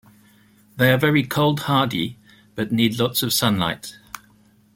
They 0.77 0.91
are 0.91 0.97
very 0.97 1.21
cold-hardy, 1.23 2.17
but 2.55 2.71
need 2.71 2.97
lots 2.97 3.21
of 3.21 3.31
sunlight. 3.31 3.99